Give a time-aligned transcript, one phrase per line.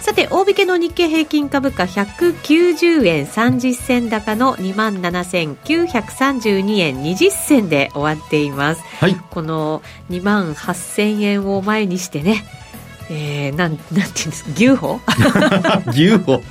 [0.00, 12.44] さて大引けの日経平均株価190円30銭高の2万7932円20銭で終わっています、はい、この2万8000円を前にしてね
[13.12, 14.50] えー、なん なんていうんですか？
[14.54, 15.00] 牛歩？
[15.90, 16.42] 牛歩。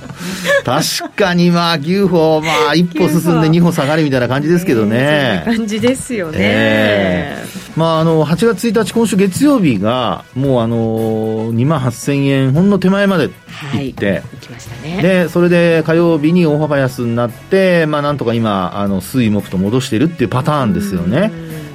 [0.64, 13.30] 確かにまあ牛歩まあ一歩進んで二歩下がりみたいな感じですけどね、えー、感じですよね、えー、まああの8月1日今週月曜日がもうあの2万8000円ほんの手前まで
[13.74, 14.98] 行って、はい、きましたね。
[15.02, 21.32] でそれで火曜日に大幅安になってまあなんとか今あの水木と戻しているっていうパターンですよね。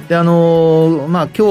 [0.08, 1.50] であのまあ今日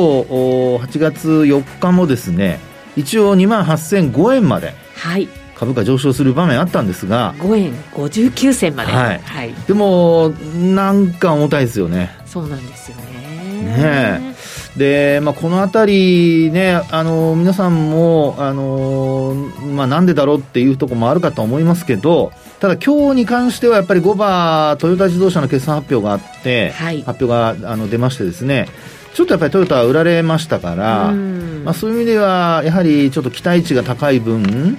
[0.81, 2.59] 8月4日もですね
[2.95, 7.33] 一応2万8005円まで、はい、株価上昇する場面あったんですが。
[7.35, 12.11] 5円59銭まで、はい、はい、でもなんか重たいですよね。
[12.25, 13.15] そうなんですよね。
[13.63, 14.35] ね
[14.77, 19.33] で、まあ、このあたりね、あの皆さんも、あの
[19.73, 27.27] まあ、なんでだろうっていうところもあるかと思いますけど、ただ今日に関してはやっぱり5番トヨタ自動車の決算発表があって、はい、発表
[27.61, 28.67] があの出ましてですね、
[29.15, 34.77] ちょっとやっぱりトヨタは売られましたから、まあ、そういう意味では、やはりちょっと期待値が高い分、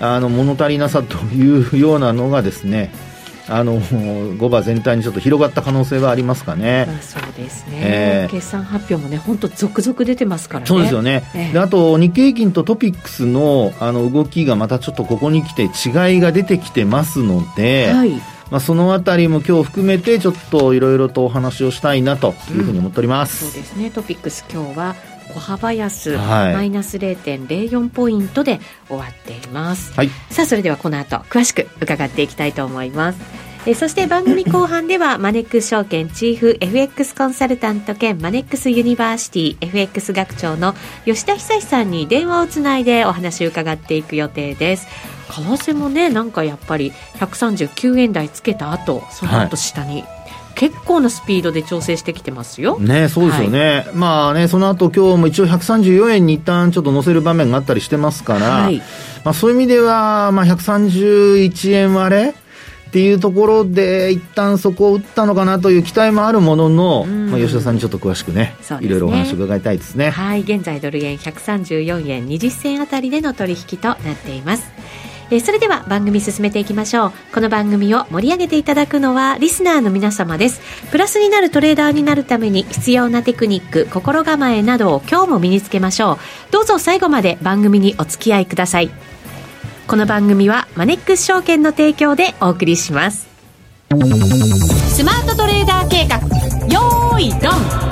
[0.00, 2.90] あの物足りなさというようなのがですね、
[3.46, 6.86] あの5番全体にちょっと広がった可能性はありますかね。
[6.88, 10.66] まあ、そうですね、えー、決算発表もね、本当、続々出てますからね。
[10.66, 23.90] そうですよね、えー、であと、日経平均とトピックスのあの動きがまたちょっとここに来て、違いが出てきてますので、はいまあ、そのあたりも今日含めてちょっといろいろとお話をしたいなというふうに思っております、うん、そうですね。
[23.90, 24.94] TOPIX 今日は
[25.32, 33.20] 小幅安、はい、マイナス0.04ポイントで終わっています、はい、さあそれではこの後詳しく伺っていきたいと思います
[33.66, 40.74] えそして番組後半ではマネックス証券チーフ FX コンサルタント兼マネックスユニバーシティ FX 学長の
[41.06, 44.86] 吉田恒さんに電話をつないでお話を伺っていく予定です
[45.30, 50.24] 為替もねなんかやっぱり139円台つけた後その後下に、はい
[50.54, 52.78] 結構なスピードで調整してきてますよ。
[52.78, 53.84] ね、そうですよね。
[53.86, 58.80] はい、まあね、その後今日も一応134円に一旦ちょっと乗せる場面があったりしてますから、はい、
[59.24, 62.34] まあそういう意味では、まあ131円割れ
[62.94, 70.10] っていうところで一旦そこを打ったのかなという期待もあるものの、まあ、吉田さんにちょっと詳しくね、ね、いろいろお話を伺いたいですね。
[70.10, 74.70] はい現在ドル円134円20銭あたりでの取引となっています。
[75.32, 77.12] えそれでは番組進めていきましょう。
[77.34, 80.60] この番組を盛り上げていただくのはリスナーの皆様です。
[80.92, 86.18] プラスになるトレーダーになるために必要なテクニック心構えなどを今日も身につけましょう。
[86.52, 88.90] どうぞ最後まで番組にお付き合いください
[89.86, 93.28] この番組はマネックス証券の提供でお送りします
[93.90, 96.16] スマートトレーダー計画
[96.72, 97.84] よーいドン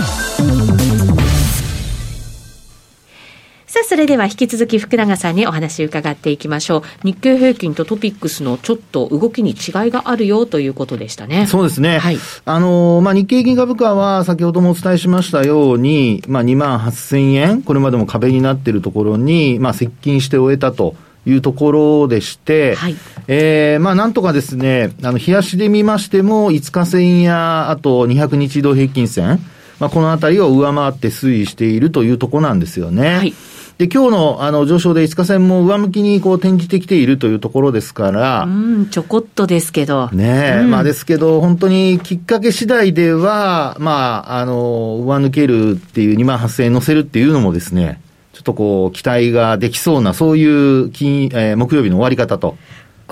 [3.66, 6.82] さあ、それでは引き続き福永さんにお話を伺っていきましょう。
[7.04, 9.56] 日経平均とトピックスのちょっと動きに違い
[9.90, 11.46] があるよということでしたね。
[11.46, 11.98] そうですね。
[11.98, 12.18] はい。
[12.44, 20.94] あの、まあ、日経平均株価は先ほどもお伝えしましたように、まあ、2万8000円、これまでも壁になっているところに、まあ、接近して終えたと。
[21.26, 22.96] いうところでして、はい、
[23.28, 29.38] えー、まあなんとかですね、あの、冷やしで見ましても、5日線や、あと200日移動平均線、
[29.78, 33.16] まあこのあたりを上回って推移しているというところなんですよね。
[33.16, 33.34] はい。
[33.78, 38.44] で、今日のあの上昇で5日線も上向きにこう転じてきているというところですから。
[38.44, 40.08] うん、ちょこっとですけど。
[40.12, 48.00] ねえ、うん、まあですけど、本当にきっかけ次第では、まあ、あの、上抜けるっていう2万8000円乗せるっていうのもですね、
[48.32, 52.56] ちょっとこう、期待ができそうな、そういう金、えー、木曜日の終わり方と。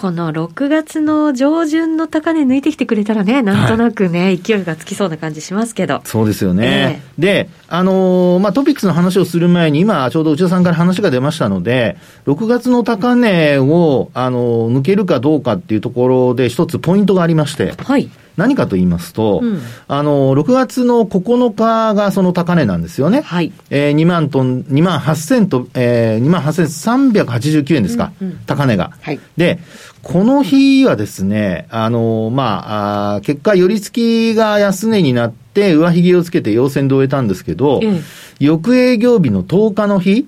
[0.01, 6.01] この6月の上旬の高値抜いてきてくれたらね、なんとなくね、はい、勢いがつきそうな感じしますけど。
[6.05, 7.03] そうですよね。
[7.19, 17.75] えー、で、あのー、まあ、トピックスの話をする前に、今、ちょうど内田さんから話が出ましたので、6月の高値を、あのー、抜けるかどうかっていうところで、一つポイントがありまして。
[17.77, 18.09] はい。
[18.37, 23.21] 何かと言いますと、うん、あの、6月の9日がその高値なんですよね。
[23.21, 23.53] はい。
[23.71, 28.93] えー、2万トン、2万8000と、えー、2万8389円ですか、うんうん、高値が。
[29.01, 29.21] はい。
[29.37, 29.61] で、
[30.03, 38.01] この日はですね、あの、まあ、あ結果、寄り付きが安値になって、上髭をつけて陽線で終えたんですけど、うん、
[38.39, 40.27] 翌営業日の10日の日、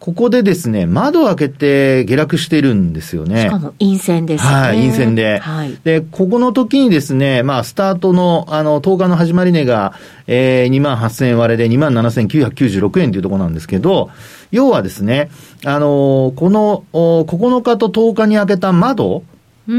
[0.00, 3.42] ここでですね、窓を開けて下落してるんですよね。
[3.42, 4.50] しかも陰線ですね。
[4.50, 5.38] はい、陰線で。
[5.38, 5.76] はい。
[5.82, 9.94] で、ここの時にですね、まあ、スタートの、あの、10日の始まり値が、
[10.28, 14.10] えー、2万8000円割れで27,996円というところなんですけど、
[14.52, 15.30] 要はですね、
[15.64, 19.24] あのー、この、9日と10日に開けた窓、
[19.68, 19.74] う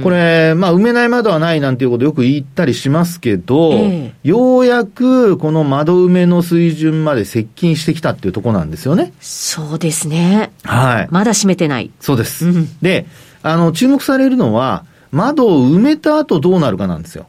[0.02, 9.12] これ、まあ、埋めない窓はないなんていうことよく言ったりしますけど、えー、ようやくこの窓埋めの水準まで接近してきたっていうところなんですよね。
[9.20, 10.50] そうですね。
[10.64, 11.08] はい。
[11.12, 11.92] まだ閉めてない。
[12.00, 12.46] そうです。
[12.46, 13.06] うん、で、
[13.44, 17.28] あの、注目されるのは、窓を埋めた後どうなるかなんですよ。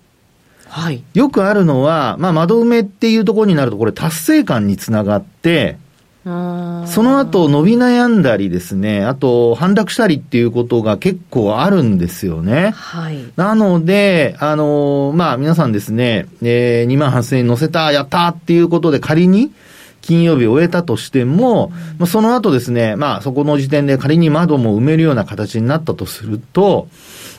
[0.67, 1.03] はい。
[1.13, 5.77] よくあるのは、まあ、窓埋めっていうところになると、これ達成感につながって、
[6.87, 12.71] その後伸び悩んだりですね、あと反落したりっていうことが結構あるんですよね。
[12.71, 13.23] はい。
[13.35, 19.51] なので、あのー、まあ皆さんですね、えー、2万8000円乗せた、やったっていうことで仮に、
[20.01, 26.87] 金曜日を終えたとしても、まあ、その後ですね、まあそこの時点で仮に窓も埋めるような形になったとすると、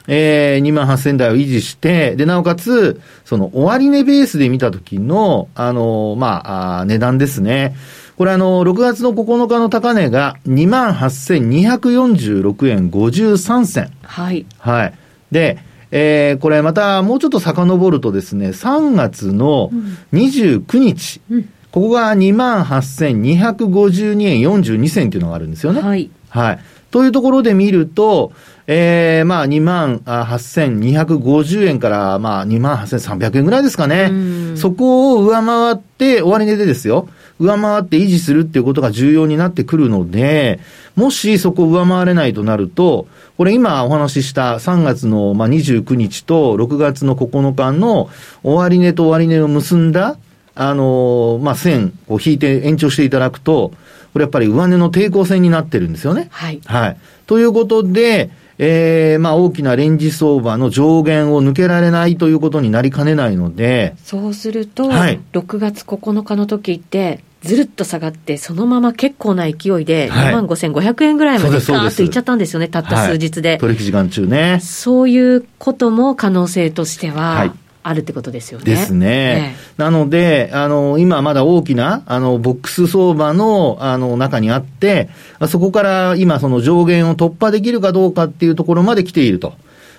[0.06, 7.75] えー、2万8000台を維持して、で、なおかつ、その終値ベースで見たときの、あのー、まあ、あ値段ですね。
[8.20, 13.90] これあの、6月の9日の高値が28,246円53銭。
[14.02, 14.44] はい。
[14.58, 14.93] はい。
[15.31, 15.56] で、
[15.90, 19.70] えー、これまたもうちょっと遡るとですね、3月の
[20.12, 25.81] 29日、うん、ここが28,252円42銭っていうのがあるんですよね。
[25.81, 26.11] はい。
[26.28, 26.58] はい。
[26.90, 28.32] というところで見ると、
[28.66, 34.12] えー、まあ、2万8250円から、まあ、2万8300円ぐらいですかね。
[34.56, 37.08] そこを上回って、終値でですよ。
[37.40, 40.60] 上回って維持するっていうことが重要になってくるので、
[40.94, 43.06] もしそこを上回れないとなると、
[43.38, 48.10] これ今お話しした3月のまあ29日と6月の9日の
[48.42, 50.19] 終値と終値を結んだ、
[50.54, 53.72] あのー、まあ、線を引いて延長していただくと、
[54.12, 56.28] これやっぱり上値の抵抗線になってるんですよね。
[56.30, 56.60] はい。
[56.64, 56.96] はい。
[57.26, 63.94] ということで、えー、まあ大きなレンジ相場の上限を抜けられないということになりかねないので。
[64.04, 74.60] そうすると、はい、6月9日の時って、ずるっと下がって、そのまま結構な勢いで、2万5500円ぐらいまでガーッといっちゃったんですよね、たった数日で、はい、取引時間中ね。
[74.62, 78.64] そういうことも可能性としては、あるってことですよね。
[78.64, 79.56] ですね。
[79.76, 85.08] なので、あの、今まだ大きな、あの、ボックス相場の、あの、中にあって、
[85.48, 89.54] そこから今その上限を突破できるかどうかっていうところまで来ていると。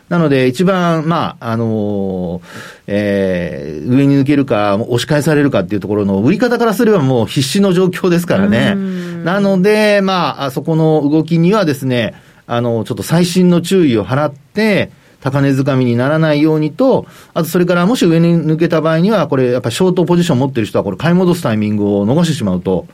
[0.09, 2.41] なので、一番、まあ、あのー、
[2.87, 8.75] えー、上に抜けるか、押し返されるかっていうところの売り方からすればもう必死の状況ですからね。
[9.23, 12.13] なので、まあ、そこの動きにはですね、
[12.45, 14.91] あの、ちょっと最新の注意を払って、
[15.21, 22.87] 高値掴みにならないようにと、あとそれからもし上に抜けた場合には、これやっぱりショートポジション持ってる人はこれ買い戻すタイミングを逃してしまうと、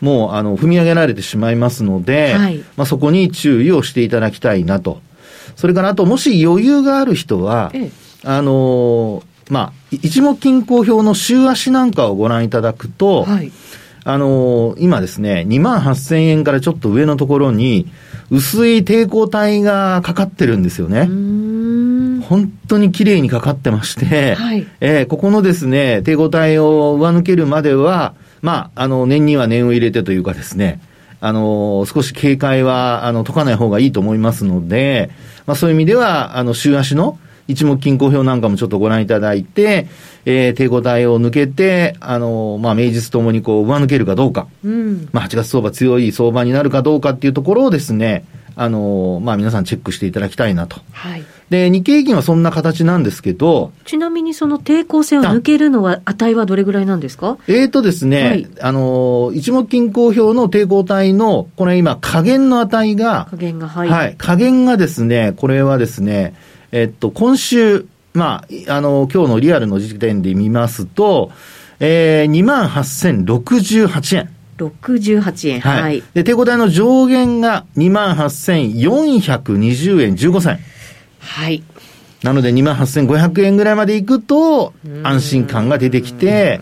[0.00, 5.00] もうあの踏み上げられてしまいますので、はい、まあそこに注意をしていただきたいなと。
[5.56, 7.90] それからあと、もし余裕がある人は、ええ、
[8.24, 13.52] あのまあ、一目均衡表の週足なんかをご覧いただくと、はい、
[14.04, 17.86] あの今ですね、2万8000円からちょっと上のところに、
[18.30, 21.08] 薄い抵抗体がかかってるんですよね。
[22.20, 30.80] 本当に綺麗にかかってまして、はい、えー、ここのですね、抵抗体を上抜けるまでは、まあ、あの、念には念を入れてというかですね、
[31.20, 35.10] あの、少し警戒は、あの、解かない方がいいと思いますので、
[35.46, 39.88] まあそういう意味では、あの、週足の一目均衡表なんかもちょっとご覧いただいて、
[40.24, 48.24] えー、抵抗体を抜けて、あの、まあ、名実ともにこう、上抜けるかどうか、うん、まあ、8月相場強い相場になるかどうかっていうところをですね、
[48.62, 50.82] あの、まあ、皆さんチェックしていただきたいなと。
[50.92, 51.24] はい。
[51.48, 53.72] で、日経平均はそんな形なんですけど。
[53.86, 57.38] ちなみにその抵抗線を抜けるのは、値はどれぐらいなんですか？
[57.48, 63.88] えーとですね、はい、あの、一目均衡表の抵抗体の、これ今、加減の値が、加減が、はい。
[63.88, 64.14] はい。
[64.18, 66.34] 加減がですね、これはですね、
[66.70, 71.30] えっと、今週、まあ、あの、今日のリアルの時点で見ますと、
[71.80, 74.28] えー、28,068円。
[74.68, 75.60] 68円。
[75.60, 75.82] はい。
[75.82, 80.58] はい、で、抵抗体の上限が28,420円15銭。
[81.20, 81.62] はい。
[82.22, 86.60] なので28,500円ぐらいまでいくと、安心感が出てきて、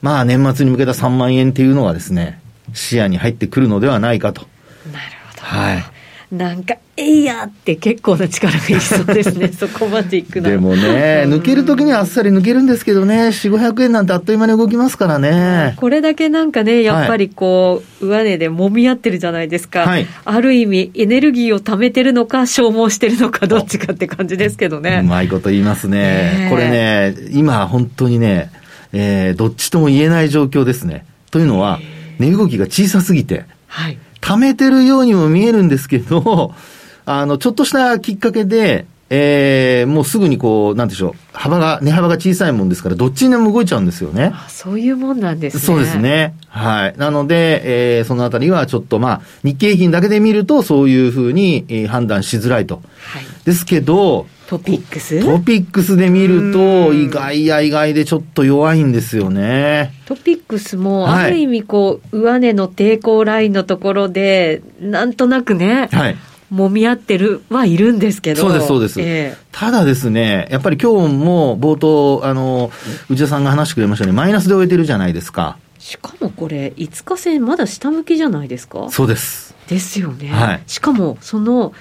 [0.00, 2.40] まあ年末に向けた3万円っていうのがですね、
[2.72, 4.46] 視野に入ってくるのではないかと。
[4.92, 5.42] なるほど。
[5.42, 5.84] はい。
[6.32, 15.74] なんか、えいやって結構な力がいそうですね、 そこまでいくのでもね、抜けるときにはあっさり抜けるんですけどね、4、500円なんてあっという間に動きますからね。
[15.76, 25.02] これだけなんかね、やっぱりこう、はい、上値で揉み合ってるじゃないですか、はい、ある意味、エネルギーを貯めてるのか、消耗してるのか、どっちかって感じですけどね。
[25.04, 26.48] うまいこと言いますね。
[26.50, 28.50] これね、今、本当にね、
[28.92, 31.04] えー、どっちとも言えない状況ですね。
[31.30, 31.80] というのは、
[32.18, 36.54] 値動きが小さすぎて、はい貯めてるようにも見えるんですけど、
[37.04, 44.32] あの、ちょっとしたきっかけで、えー、もうすぐにこう、なんでしょう、幅が、値幅が小さいもんですから、どっちにでも動いちゃうんですよね。
[44.34, 45.62] あそういうもんなんですね。
[45.62, 46.34] そうですね。
[46.48, 46.94] はい。
[46.96, 52.76] なので、えー、そのあたりはちょっとまあ、日経平均だけで見ると、そういうふうに、えー、判断しづらいと。
[52.76, 53.24] はい。
[53.44, 59.92] ですけど、 TOPIX？TOPIX で見ると、意外や意外でちょっと弱いんですよね。
[60.06, 66.16] トピックスも、ある意味こう、上値の抵抗ラインのところで、なんとなくね、はい。
[66.52, 68.42] 揉み合ってるはいるんですけど。
[68.42, 69.00] そうです、そうです。
[69.00, 72.70] えー、ただですね、やっぱり今日も冒頭、あの、
[73.08, 75.56] 内田さんが話してくれましたように、マイナスで終えてるじゃないですか。
[75.78, 78.88] しかもこれ、5日線まだ下向きじゃないですか？
[78.90, 79.54] そうです。
[79.68, 80.28] ですよね。
[80.28, 80.62] はい。
[80.66, 81.72] しかも、その、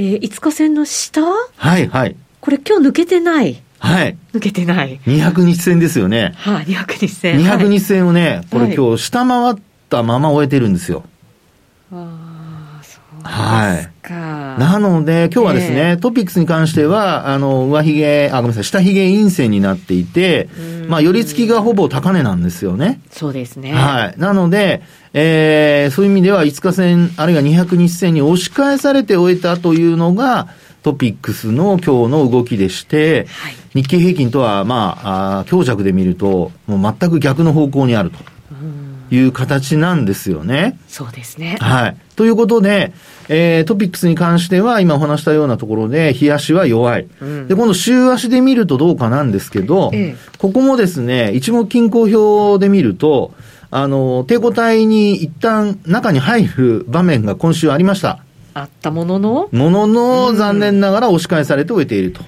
[0.00, 1.20] えー、5日線の下？
[1.20, 2.16] はいはい。
[2.40, 3.62] これ今日抜けてない？
[3.78, 4.16] はい。
[4.32, 4.98] 抜けてない。
[5.00, 6.32] 200日線ですよね。
[6.36, 7.38] はい、200日線。
[7.38, 9.56] 200日線をね、これ今日下回っ
[9.90, 11.04] たまま終えてるんですよ。
[11.92, 12.80] あ
[13.22, 13.28] あ。
[13.28, 13.90] はい。
[14.58, 20.48] なので、今日はですね、えー、トピックスに関しては、あの、上髭、あ、ごめんなさい、下髭陰線になっていて、
[20.88, 23.00] まあ、寄り付きがほぼ高値なんですよね。
[23.10, 23.72] そうですね。
[23.72, 24.18] はい。
[24.18, 30.48] なので、えー、そういう意味では、5日線、あるいは200日線に押し返されて終えたというのが、
[30.82, 38.18] トピックスの今日の動きでして、はい、日経平均とは、まあ、あ強弱で見ると、もう全く逆の方向にあると。
[39.10, 40.78] いう形なんですよね。
[40.88, 41.56] そうですね。
[41.60, 41.96] はい。
[42.16, 42.92] ということで、
[43.28, 47.06] えー、トピックスに関しては、今お話したようなところで、日足は弱い。
[47.20, 53.32] うん、で、今度週足で見るとどうかなんですけど、ええ、ここもですね、一目均衡表で見ると、
[53.70, 58.18] あの、抵抗体に一旦中に入る場面が今週ありました。
[58.52, 59.48] あったものの？
[59.52, 62.22] ものの、残念ながら押し返されて終えていると。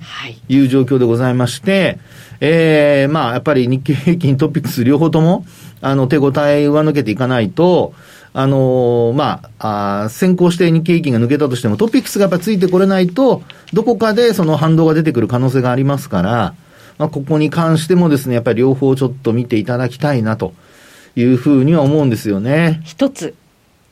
[0.00, 0.36] はい。
[0.48, 1.98] いう状況でございまして、
[2.40, 5.44] ええー、まあ、やっぱり日経平均トピックス両方とも、
[5.84, 7.92] あの、手応え上抜けていかないと、
[8.32, 13.42] あのー、まあ、あ先行して日経平均が抜けたとしても、トピックスがやっぱついてこれないと、
[13.74, 16.54] どこかでその反動が出てくる可能性がありますから、
[16.96, 20.54] まあ、ここに関してもですね、やっぱり両方ちょっと見ていただきたいなと
[21.16, 22.80] いうふうには思うんですよね。
[22.84, 23.34] 一つ、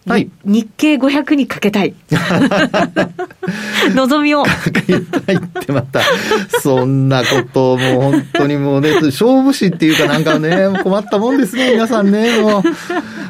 [0.07, 0.29] はい。
[0.45, 1.95] 日経500にかけたい。
[3.95, 4.43] 望みを。
[4.43, 6.01] かけたいってまた、
[6.61, 12.63] そんなこともう本当にもうね、勝負師っていうかなんかね、困ったもんですね、皆さんね、もう。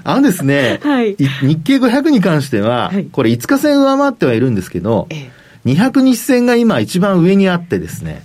[0.04, 5.30] あのですね、はい、日経500に関しては、はい、これ5日線上回ってはいるんですけど、え
[5.66, 8.22] え、200日線が今一番上にあってですね、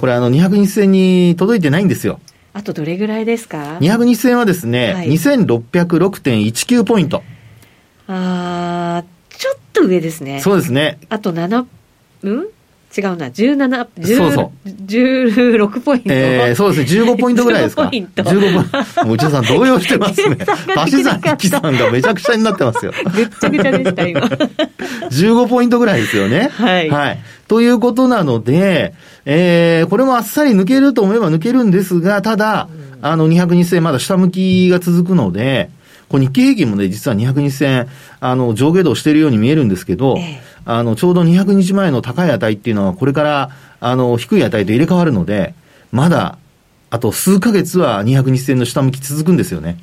[0.00, 2.20] これあの200日線に届いてないんですよ。
[2.52, 7.22] あとどれぐらいですか ?200 日線はですね、はい、2606.19ポイント。
[8.12, 10.40] あちょっと上ですね。
[10.40, 10.98] そうですね。
[11.08, 11.64] あと7、
[12.22, 12.46] うん？
[12.96, 14.68] 違うな、17、そうそう。
[14.68, 16.06] 16ポイント。
[16.12, 17.82] えー、そうですね、15ポイントぐらいですか。
[17.84, 18.22] 15ポイント。
[18.24, 18.64] 15ポイン
[18.96, 19.04] ト。
[19.04, 20.38] もう内田さん動揺してますね。
[20.76, 22.92] 足さん、さんがめちゃくちゃになってますよ。
[23.14, 24.20] ぐっちゃぐちゃでした、今。
[24.22, 26.50] 15ポイントぐらいですよね。
[26.52, 26.90] はい。
[26.90, 27.18] はい。
[27.46, 28.92] ということなので、
[29.24, 32.66] えー、これもあっさり抜けると思えば抜けるんですが、ただ、
[33.02, 35.70] あの、200日線まだ下向きが続くので、
[36.10, 37.86] こ日経平均もね、実は200日線、
[38.18, 45.54] あの、上下動しているように見えるんですけど、ええ、あの、ちょうど200日前の高い値っていうのは、これから、あの、低い値と入れ替わるので、
[45.92, 46.36] まだ、
[46.90, 49.78] あと数ヶ月は200日線の下向き続くんですよね。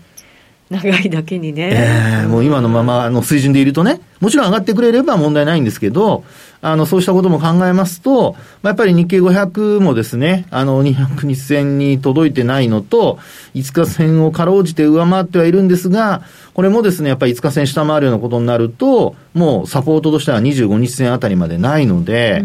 [0.69, 1.69] 長いだけにね。
[1.71, 6.23] ええー、もう今のままの水準でいるとね、もちろん上がってくれれば問題ないんですけど、
[6.61, 8.33] あの、そうしたことも考えますと、
[8.63, 13.19] まあ、やっぱり日経500もですね、あの、200日線に届いてないのと、
[13.53, 22.43] 5日線をかろうじて上回ってはいるんですが、これもですね、やっぱり5日線下回るようなことになると、もうサポートとしては25日線あたりまでないので、う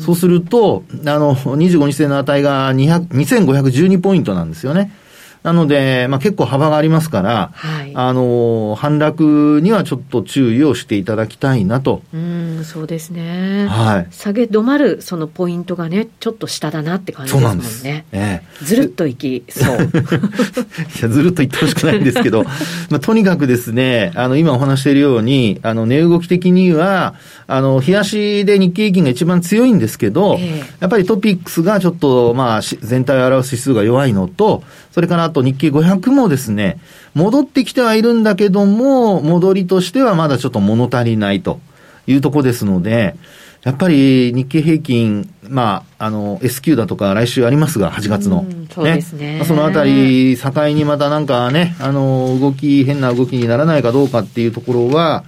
[0.00, 4.92] そうすると、あの、25日線の値が2512ポイントなんですよね。
[5.42, 12.02] なので、まあ、結構幅がありますから、はい、あの、反落にはちょっと注意をしていただきたいなと。
[12.12, 13.66] うん、そうですね。
[13.68, 14.06] はい。
[14.10, 17.64] 下げ止まるそのポイントがね、ちょっと下だなって感じですもんね。
[17.64, 19.76] そうええ、ずるっといきそう。
[19.80, 22.44] いや、ずるっといってほしくないんですけど、
[22.90, 27.14] まあ、とにかくですね、あの、今お話しているように、あの、値動き的には、
[27.46, 36.78] あの、冷やしで日経平均が一番強いんですけど、えやっぱりトピックスがちょっと、まあ、全体を表す指数が弱いのと、それからあと日経500もですね、
[37.14, 41.60] 戻ってきてはいるんだけども、戻りとしてはまだちょっと物足りないと
[42.06, 43.14] いうとこですので、
[43.62, 48.46] やっぱり日経平均、まあ、あの、S q だとか来週ありますが、8月の。
[48.74, 49.38] そうですね。
[49.40, 55.24] ねそのあたり、境にまたなんかね、あの、動き、変な動きにならないかどうかっていうところは、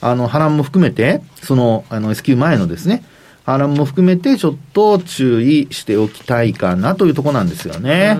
[0.00, 3.04] あの、波乱も含めて、その、あの、S q 前のですね、
[3.44, 8.16] 波乱も含めてちょっと注意しておきたいかなというところなんですよね。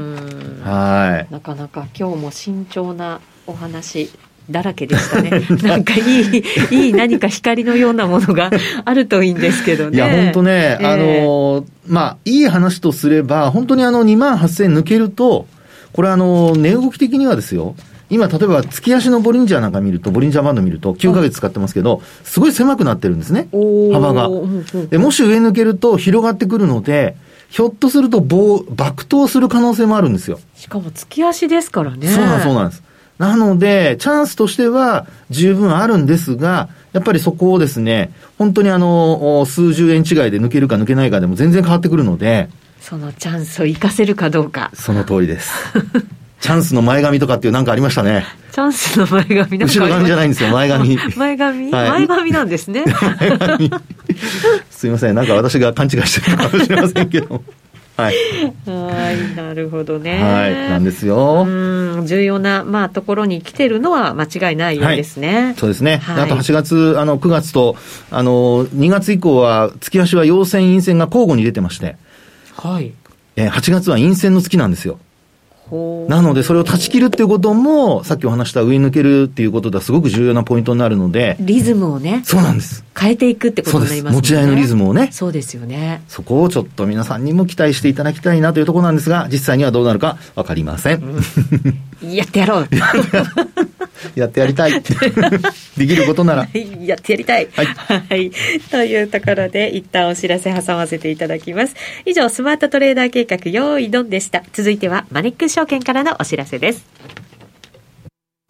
[0.64, 1.32] はい。
[1.32, 4.10] なかなか今日も慎重なお話
[4.50, 5.30] だらけでしたね。
[5.62, 8.50] なんかいい、いい何か光のようなものが
[8.84, 9.96] あるといいんですけどね。
[9.96, 15.46] いや、本当ね、えー、あの、まあ、いい話とすれば、本当にあの、2万8000抜けると、
[15.92, 17.74] これあの、値動き的にはですよ、
[18.08, 23.48] 今、例えば月足のボリンジャーなんか見ると、ボリンジャーバンド見ると、9ヶ月使ってますけど、すごい狭くなってるんですね、
[23.92, 24.30] 幅が。
[24.90, 27.16] でもし上抜けると広がってくるので、
[27.54, 30.40] ひょっとすると棒、爆投する可能性もあるんですよ。
[30.56, 32.08] しかも月足ですからね。
[32.08, 32.82] そうなんそうなんです。
[33.16, 42.48] なので、チャンスとしては十分あるんですが、やっぱりそこをですね、本当にあの、数十円違いで抜けるか抜けないかでも全然変わってくるので、
[42.80, 44.72] そのチャンスを生かせるかどうか。
[44.74, 45.52] その通りです。
[46.44, 48.22] チャンスの前髪とかっていうなんかありましたね。
[48.52, 50.98] チャンスの前髪後ろ髪じゃないんですよ、前髪。
[51.16, 52.84] 前髪、はい、前髪なんですね。
[54.68, 57.42] すいません、なんか私が勘違いしてるかもしれませんけど。
[57.96, 58.14] はい。
[58.66, 60.22] はい、なるほどね。
[60.22, 61.46] はい、なんですよ。
[61.48, 65.44] うん、重要な、まあ、ところに来てるのは間違いないようですね。
[65.44, 66.02] はい、そうですね。
[66.02, 67.74] はい、あと8月、あの、9月と、
[68.10, 71.96] あの、2月以降は、月足は陽線、陰線が交互に出てまして。
[72.54, 72.92] はい。
[73.36, 74.98] えー、8月は陰線の月なんですよ。
[75.70, 81.36] なので、それを断ち切るっていうことも、さっきお話した上抜けるっていうことではすごく重要なポイントになるので。
[81.40, 82.22] リズムをね。
[82.24, 82.83] そうなんです。
[82.98, 84.16] 変えていくってことになりますね。
[84.16, 85.08] 持ち合いのリズムをね。
[85.12, 86.02] そうですよね。
[86.08, 91.02] そこをちょっと皆さんにも期待していただきたいなというところなんですが、実際にはどうなるかわかりません。
[92.02, 92.68] うん、やってやろう。
[94.14, 94.72] やってやりたい。
[95.76, 96.48] できることなら。
[96.84, 97.48] やってやりたい。
[97.54, 97.66] はい。
[97.66, 98.30] はい。
[98.70, 101.74] というところで、一旦お知らせ挟ませていただきます。
[102.04, 104.42] 以上、スマートトレーダー計画、用意ドンでした。
[104.52, 106.84] 続いては、マネックス証券からのお知らせです。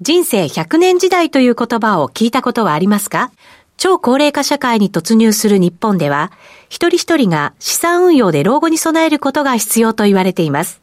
[0.01, 3.31] 人生100年時代という言葉を聞いたことはありますか？
[3.77, 6.33] 超高齢化社会に突入する日本では、
[6.69, 10.81] 一人一人が資産運用で老後に備えることが必要と言われています。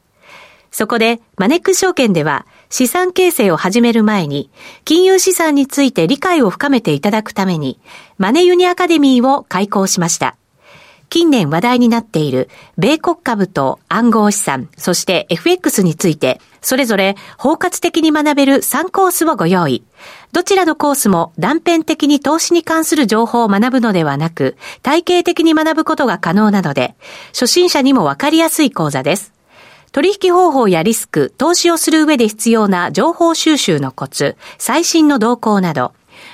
[0.71, 4.49] そこで、マネックス証券では、資産形成を始める前に、
[4.85, 7.79] 金融資産について理解を深めていただくために、
[8.17, 10.37] マネユニアカデミーを開講しました。
[11.11, 19.83] 近年話題になっている米国株と暗号資産、そして FX について、それぞれ包括的に学べる3コースをご用意。
[20.31, 26.95] どちらのコースも断片的に投資に関する情報を学ぶのではなく、体系的に学ぶことが可能なので、
[27.33, 29.33] 初心者にもわかりやすい講座です。
[29.91, 35.91] 取引方法やリスク、投資をする上で必要な情報収集のコツ、最新の動向など、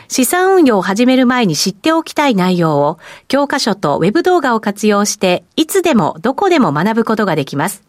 [0.07, 7.83] 資産運用を始める前に知っておきたい内容を、教科書とウェブ動画を活用して、いつでもどこでも学ぶことができます。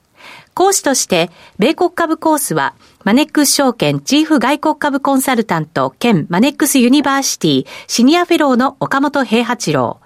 [0.55, 10.01] 講師として、米国株コースは、マネックス証券チーフ外国株コンサルタント兼マネックスユニバーシティシニアフェローの岡元兵八郎。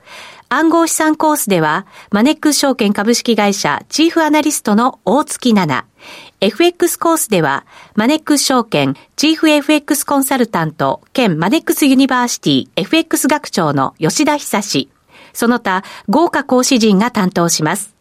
[0.55, 5.89] 暗号資産コースでは、マネックス証券株式会社チーフアナリストの大槻奈那。
[6.43, 14.91] FX コースでは、マネックス証券チーフ FX コンサルタント兼マネックスユニバーシティ FX 学長の吉田恒。
[15.33, 17.95] その他、豪華講師陣が担当します。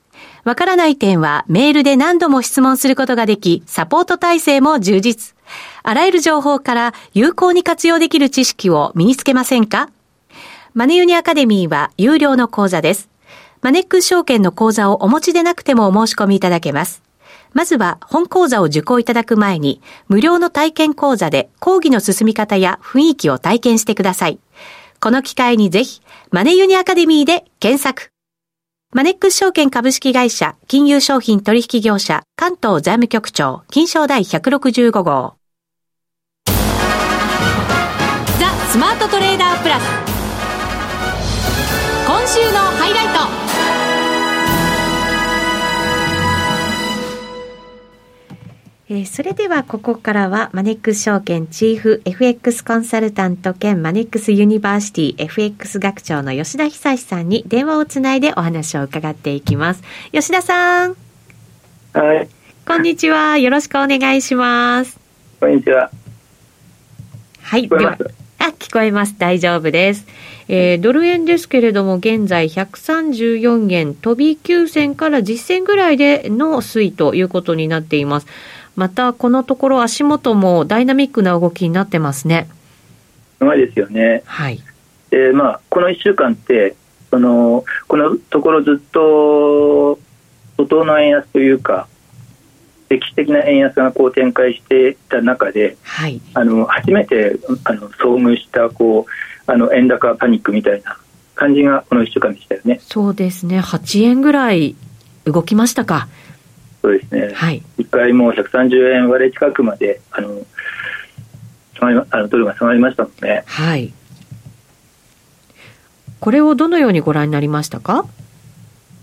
[0.44, 5.38] わからない点はメールで何度も質問することができ、サポート体制も充実。
[5.84, 9.88] あらゆる情報から有効に活用できる知識を身につけませんか？
[10.74, 13.10] マネユニアカデミーは有料の講座です。
[13.62, 17.04] マネックス証券の講座をお持ちでなくてもお申し込みいただけます。
[17.52, 24.40] まずは本講座を受講いただく前に、無料の体験講座で講義の進み方や雰囲気を体験してください。
[25.02, 28.12] この機会にぜひ、マネユニアカデミーで検索。
[28.94, 35.36] マネックス証券株式会社、金融商品取引業者、関東財務局長、金賞第165号。
[36.46, 36.54] ザ・
[38.70, 40.11] スマートトレーダープラス。
[42.22, 43.20] 今週のハイライト
[48.90, 59.82] えー、それではここからはマネックス証券チーフ FX コンサルタント兼マネックスユニバーシティ FX 学長の吉田恒さんに電話をつないでお話を伺っていきます。
[60.12, 60.96] 吉田さん。
[61.94, 62.30] はい。
[62.68, 63.40] こんにちは。
[63.40, 65.00] よろしくお願いします。
[65.40, 65.90] こんにちは。
[67.42, 67.68] はい。
[67.68, 67.98] では、
[68.42, 69.16] あ、聞こえます。
[69.20, 70.08] 大丈夫です。
[70.48, 78.26] えー、ドル円ですけれども、現在134円飛び9銭から10銭ぐらいでの推移ということになっています。
[78.76, 82.50] また、このところ足元もダイナミックな動きになってますね。
[83.40, 84.24] うまいですよね。
[84.26, 84.60] はい。
[85.12, 86.76] で、まあ、この1週間って、
[87.12, 90.00] その、このところずっと、
[90.58, 91.88] 外の円安というか、
[92.92, 100.98] 歴史的な円安がこう展開していた中で、はい、あの初めてあの遭遇したこうあの円高パニックみたいな
[101.36, 102.80] 感じがこの1週間でしたよね。
[102.84, 104.76] そうですね、8円ぐらい
[105.24, 106.10] 動きましたか。
[106.82, 110.42] そうですね、はい、1回もう130円割れ近くまであの
[111.80, 113.44] あのドルが下がりましたもんね。
[113.48, 113.94] はい。
[116.20, 118.06] これをどのようにご覧になりましたか？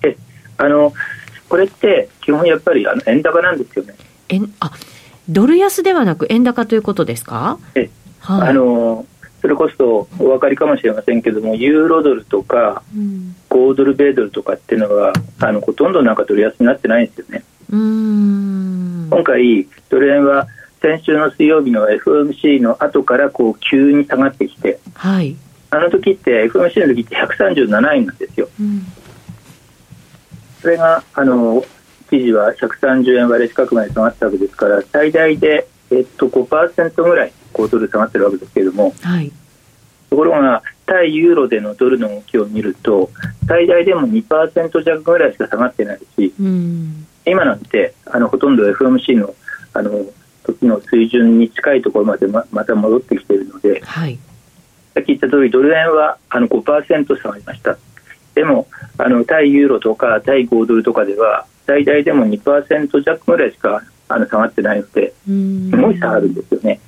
[0.03, 0.16] え
[0.59, 0.92] あの
[1.48, 3.94] これって基本やっぱりあの円高なんですよね。
[4.28, 4.70] 円あ
[5.28, 7.58] ドル安ではなく円高ということですか？
[7.74, 9.06] え、はい、あの
[9.40, 17.44] それこそお分かりかもしれませんけどもユーロドルとか、うん、5ドル米ドルとかっていうのはあのほとんどなんかドル安になってないんですよね。
[17.70, 19.08] うん。
[19.11, 20.46] 今回ドル円は
[20.80, 25.37] 先週の水曜日の FOMC の後からこう急に下がってきて、はい、
[25.70, 28.48] あの時って FOMC の時って137円なんですよ。
[28.61, 28.87] うん
[30.61, 31.64] それがあの
[32.11, 39.33] 一時は130円割れ近くまで下がったわけですから最大で、えっと、5%ぐらい5ドル下がってるわけですけれども、はい、
[40.11, 43.11] ところが対ユーロでのドルの動きを見ると
[43.47, 49.35] 最大でも2%弱ぐらいしか下がってないし、うん、今なんてあのほとんど FOMC の
[49.75, 50.07] あの
[50.44, 54.18] 時の水準に近いところまでままた戻ってきているので、はい、
[54.94, 57.77] さっき言った通りドル円はあの5%下がりました。
[58.35, 58.66] でも
[58.98, 66.80] あの対ユーロとか対5ドルとかでは最大でも2%弱ぐらいしかあの下がってないのですごい差あるんですよね。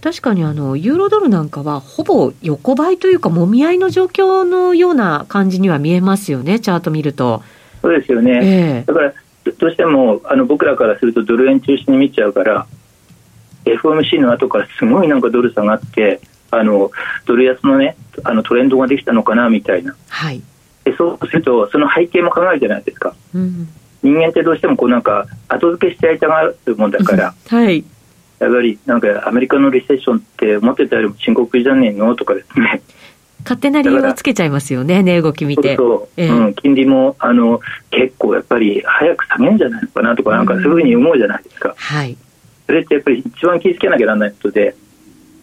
[0.00, 7.42] 確かにあのユーロドルなんかはほぼ横ばいというかもみ合いの状況のような感じには見えますよねチャート見ると。
[7.82, 9.12] そうですよね、えー、だから
[9.58, 12.66] どうしてもあの僕らからするとドル円中心に見ちゃうから
[13.64, 16.20] FOMC の後からすごいなんかドル下がって
[16.50, 16.90] あの
[17.26, 20.44] ドル安のねあのトレンドができたのかなみたいな、はい、で
[20.96, 23.68] そうするとその背景も考えるじゃないですか、うん、
[24.02, 27.84] 人間ってどうしてもこうなんか後付けしちゃいたがるもんだから、はい、
[28.38, 32.82] やっぱりなんかアメリカのリセッションって思ってたよりも深刻じゃねえのとかですね。
[33.44, 35.76] 勝手な理由をつけちゃいますよね、値動き見て。
[35.76, 41.74] そう、えー、うん、金利もあの結構やっぱり早く下げるんじゃないのかなとか、なんかそういうふうに思うじゃないですか。
[41.76, 42.16] はい。
[42.66, 44.76] それってやっぱり一番気をつけなきゃならないことで、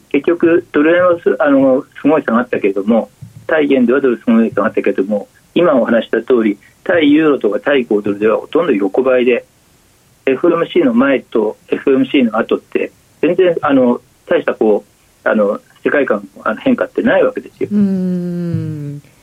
[0.10, 3.10] 結局、ドル円はすあのすごい下がったけれども、
[3.50, 9.46] 対元ではドルすごい下がったけれども、今お話した通り対ユーロとか対5ドルではほとんど横ばいで
[10.26, 14.86] FMC の前と FMC の後って全然あの大したこ
[15.26, 17.70] うあの世界観の変化ってないわけですよ。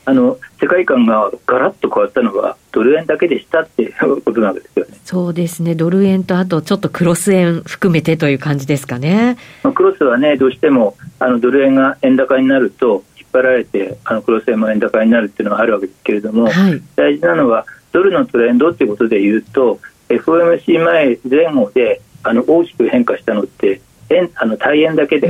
[0.05, 4.97] あの世界観がガラッと変わったのはドル円だけでしたっていう ことなんですよね。
[5.03, 5.75] そうですね。
[5.75, 9.37] ドル円とあとちょっとクロス円含めてという感じですかね。
[9.63, 25.29] まあ、クロスはねどうしてもあのドル円が円高になると張られてあの黒線も円高になるっていうのがあるわけですけれども、はい、大事なのはドルのトレンドっていうことでいうと FOMC 前前後であの大きく変化したのって円あの対円だけで、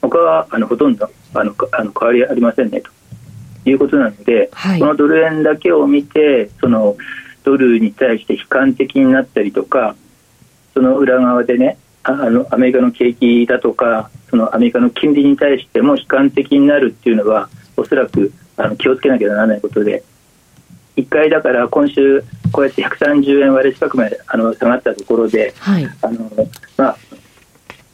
[0.00, 2.90] 他はあのほとんどあのあの変わりありませんねと
[3.68, 6.96] いうことなので、はい、このドル円だけを見てその
[7.44, 9.96] ドルに対して悲観的になったりとか
[10.74, 20.04] その裏側でねあのアメリカの景気だとかそのアメリカの金利に対しても悲観的になるっていうのはおそらくあの気をつけなきゃならないことで。
[20.96, 26.30] 1回だから今週こうやって130円割れ近くまであの下がったところで、はい、あの
[26.76, 26.96] まあ、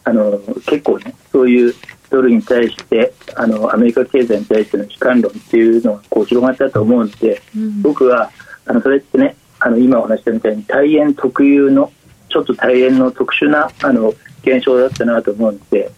[0.05, 1.75] あの結構ねそういう
[2.11, 8.31] ドルに対してあのアメリカ経済に対しての悲観論っていうのがこう広がったと思うので、うん、僕は
[8.67, 11.93] あのそれってねあの今お話したみたいに大円特有の
[12.29, 14.13] ちょっと大変の特殊なあの
[14.43, 15.91] 現象だったなと思うので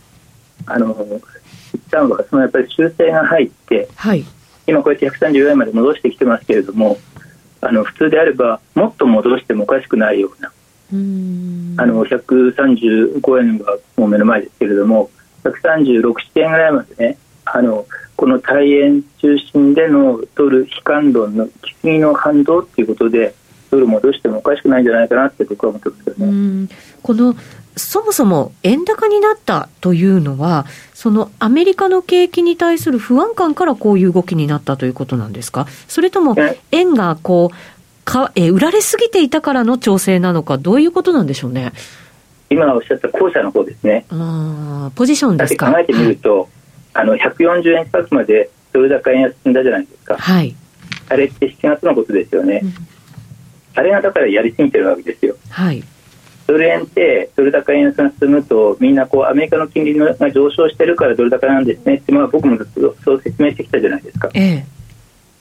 [0.67, 0.95] あの
[1.75, 4.25] 一旦はそのやっぱり修正が入って、はい、
[4.67, 6.99] 今こうやって134円まで戻してきてますけれども
[7.61, 10.53] あの普通であればもっと戻してもおかしくないような
[10.91, 15.11] あの135円はもう目の前ですけれども
[15.45, 17.87] 136地点ぐらいまでねあの
[18.17, 21.49] この大円中心でのドル悲観論の
[21.83, 23.35] 金の反動ということで
[23.71, 26.69] ドル戻してもおかしくないんじゃないかなって僕は思ってますよね。
[27.03, 27.37] この
[27.77, 36.35] そもそも円高になったというのは、そのアメリカの景気に対する不安感からこういう動きになったということなんですか、それとも
[36.73, 37.57] 円がこう
[38.05, 41.73] かえ売られすぎていたからの調整なのか、どういうことなんでしょうね？
[42.51, 44.07] 今おっしゃった後者の方ですね。
[44.09, 45.71] あポジションですか？
[45.71, 46.49] 考えてみると、はい、
[46.95, 50.17] あの140円近くまでドル高円安進んだじゃないですか。
[50.17, 50.57] はい。
[51.11, 52.61] あれって7月のことですよね。
[52.65, 52.73] うん、
[53.79, 55.37] あれがだからやりすぎてるわけですよ。
[55.51, 55.85] はい。
[56.49, 64.31] ドル円ってドル高円安が進むとみんなこうアメリカの金利が上昇してるからドル高なんですねって、まあ、僕もずっとそう説明してきたじゃないですか。
[64.35, 64.67] ええ、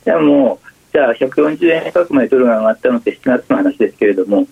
[0.06, 0.60] でも
[0.94, 4.48] じゃあ140円近くまでドルが上がったのって7月の話ですけれども7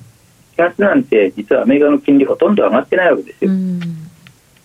[0.57, 3.51] 月なんて実はアメリカの金利ほとんど上がってないわけですよ。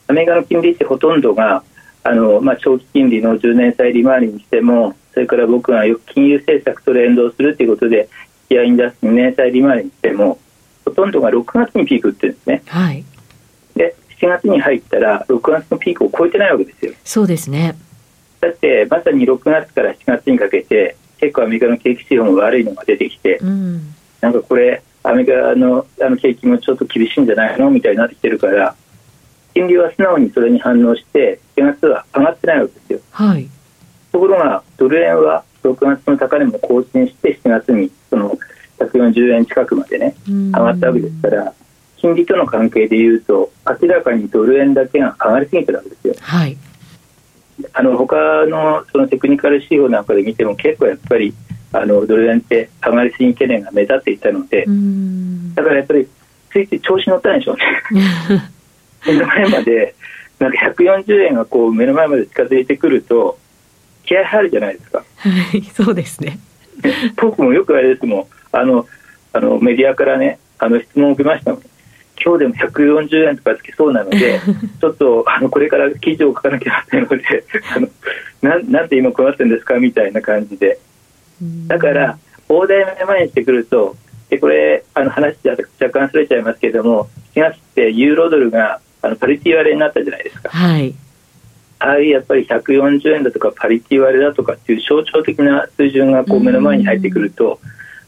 [0.07, 1.63] アメリカの金利ってほとんどが
[2.05, 8.09] あの、まあ、長期金利の10年債利回りにしてもそれから僕がよく金融政策と連動するということで
[8.51, 10.39] 引き合いに出す2年債利回りにしても
[10.85, 12.63] ほとんどが6月にピークってるんですね。
[12.67, 13.05] はい、
[13.77, 16.93] で7月に入ったら6月のピークを超えてないわけですよ。
[17.05, 17.77] そうですね
[18.41, 27.71] だってまさに6月から7月にかけて結構アメリカの景気指標も悪いのが出てきて、うん、なんかこれアメリカのあの景気もちょっと厳しいんじゃないの？
[27.71, 28.75] みたいになってきてるから
[29.55, 33.01] 金利は素直にそれに反応して7月は上がってないわけですよ。
[33.11, 33.49] はい、
[34.13, 38.39] ところがドル円は6月の高値も更新して7月にその
[38.79, 41.55] 140円近くまでね上がったわけですから
[41.97, 46.15] 金利との関係でいうと明らかにドル円だけが上がりすぎてるわけですよ。
[46.19, 46.57] はい、
[47.75, 51.35] あの他のそのテクニカル指標なんかで見ても結構やっぱり
[51.73, 54.67] あのドル円って上がりすぎ懸念が目立っていたので
[55.55, 56.09] だからやっぱり
[56.51, 57.63] ついつい調子乗ったんでしょうね。
[59.07, 59.95] 目の前まで
[60.39, 63.39] なんか140円がこう目の前まで近づいてくると
[64.11, 65.05] 気合入るじゃないですか。
[65.19, 66.41] はい、そうですね。
[67.17, 68.85] 僕もよくあれですもん、あの、
[69.33, 71.63] あのメディアからね、あの質問を受けましたもん。
[72.23, 74.41] 今日でも140円とかつきそうなので、
[74.81, 77.89] ちょっとあのこれから記事を書かなきゃいけないので、あの
[78.43, 80.81] ななんで今こうなってるんですかみたいな感じで。
[81.69, 82.19] だから、
[82.49, 83.95] 大台目の前にしてくると、
[84.29, 90.49] でこれ、あの話若干すれちゃいますけれども、7月ってユーロドルがあのパリティ割れになったじゃないですか。
[90.49, 90.95] はい。
[91.81, 97.59] ああいうやっぱり140円だとかパリティ割れだとかっていう象徴的な水準がこう目の前に入ってくると、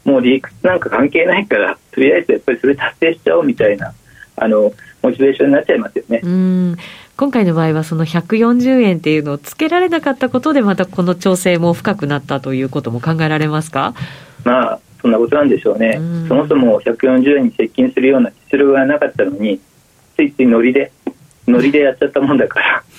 [0.05, 3.95] もう理屈なんか関係ないからとりあえずやっぱりそれ達成しちゃおうみたいな
[4.37, 6.21] あのモチベーションになっちゃいますよね。
[6.23, 6.77] うん。
[7.17, 13.95] 今回の場合はその140円っていうのをつけられなかったことでまたこの調整も深くなったということも考えられますか？
[14.45, 19.61] まあそんなことなんでしょうね、うそもそも140円に接近するような実力がなかったのに
[20.17, 20.93] ついついノリで
[21.49, 22.92] ノリでやっちゃったもんだからで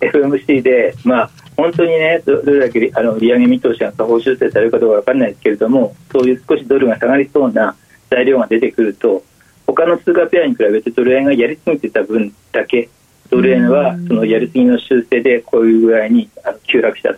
[0.00, 7.76] FMC でまあ本当にねどれだけあの利上げ見通しが下方修正されるかどうか分からないですけれどもそういう少しドルが下がりそうな
[8.10, 9.22] 材料が出てくると
[9.66, 12.88] 他の通貨ペアに比べてドル円がやりすぎてた分だけ
[13.30, 17.14] ドル円はそのやりすぎの修正でこういう具合にあの急落した。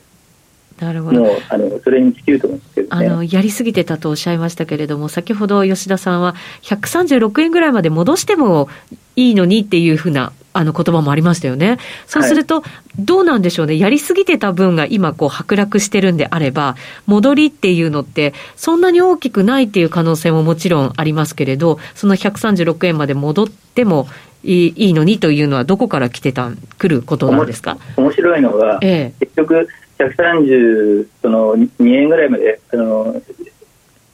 [0.85, 1.24] なるほど。
[1.48, 8.68] あのそれに尽きると思うんですけど、ね、あのやりすぎてたとおっしゃいましたけれども、先ほど吉田さんは、136円ぐらいまで戻しても
[9.16, 11.78] いいのにっていうふうなあの言葉もありましたよね。
[12.06, 12.62] そうすると、
[12.98, 13.78] どうなんでしょうね。
[13.78, 24.08] やりすぎてた分が今こう剥落してるんであれば、戻りっていうのってそんなに大きくないっていう可能性ももちろんありますけれど、その136円まで戻っても
[24.44, 27.78] いいいいのにというのはどこから来てた、来ることなんですか？
[27.96, 33.22] 面白いのが、ええ、結局130その2円ぐらいまで、あの、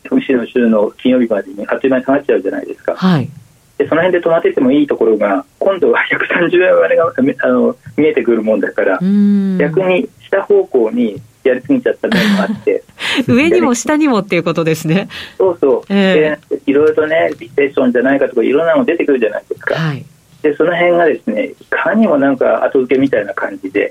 [0.04, 2.94] 富士の週の金曜日までにあっという間に下がっちゃうじゃないですか。
[2.94, 3.28] はい。
[3.78, 7.12] でその辺で止まっててもいいところが今度は130円割れが
[7.42, 12.82] あの見えてくるもんだから逆に下方向にやりすぎちゃった面もあって。
[13.26, 15.08] 上にも下にもっていうことですね。
[15.38, 20.04] そうそう、えー、でいろいろとねリセッションじゃないかとかいろんなの出てくるじゃないですか、はい、
[20.42, 23.90] でその辺がですねいかにもなんか後付けみたいな感じで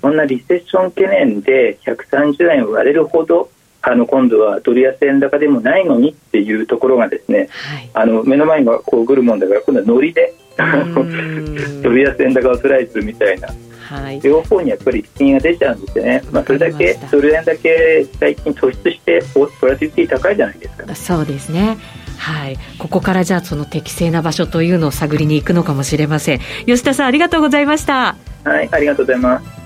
[0.00, 3.48] そんなリセッション懸念で130円割れるほど
[3.82, 10.34] あの今度はドル安円高でもないのにっていうところがですね、はい、あの目の前にこう来るもんだから今度はノリで
[11.82, 13.48] ドル安円高をスライスみたいな、
[13.80, 20.94] はい、両方にやっぱり資金が出ちゃうんですよね、まあ、それだけドル円だけ最近突出してボラティティ高いじゃないですか。
[20.94, 21.76] そうですね。
[22.18, 26.40] はい、ここからじゃあその適正な場所というのを探りに行くのかもしれません。
[26.66, 28.16] 吉田さんありがとうございました。
[28.44, 29.62] はいありがとうございます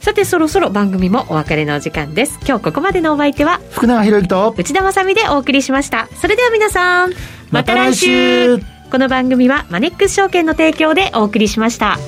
[0.00, 2.38] さてそろそろ番組もお別れのお時間です。
[2.46, 6.08] 今日ここまでのお相手は福永博之と内田まさでお送りしました。
[6.20, 7.12] それでは皆さん
[7.50, 8.58] また来週。
[8.90, 11.98] この番組はマネックス証券の提供でお送りしました。